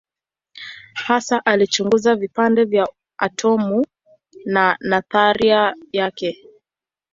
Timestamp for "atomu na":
3.17-4.77